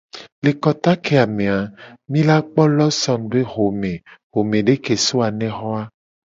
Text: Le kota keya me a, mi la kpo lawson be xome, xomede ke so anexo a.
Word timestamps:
Le 0.45 0.51
kota 0.63 0.93
keya 1.03 1.25
me 1.35 1.45
a, 1.57 1.59
mi 2.11 2.19
la 2.29 2.37
kpo 2.49 2.61
lawson 2.77 3.21
be 3.31 3.39
xome, 3.51 3.93
xomede 4.31 4.73
ke 4.83 4.95
so 5.05 5.15
anexo 5.27 5.69
a. 5.81 5.83